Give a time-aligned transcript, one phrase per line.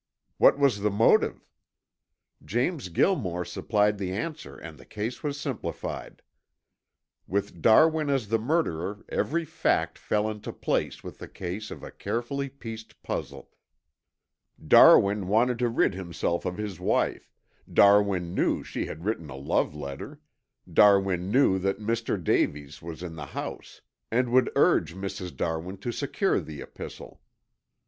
[0.39, 1.47] What was the motive?
[2.43, 6.23] James Gilmore supplied the answer and the case was simplified.
[7.27, 11.91] With Darwin as the murderer every fact fell into place with the ease of a
[11.91, 13.51] carefully pieced puzzle.
[14.67, 17.31] "Darwin wanted to rid himself of his wife,
[17.71, 20.19] Darwin knew she had written a love letter,
[20.73, 22.17] Darwin knew that Mr.
[22.21, 25.37] Davies was in the house and would urge Mrs.
[25.37, 27.21] Darwin to secure the epistle.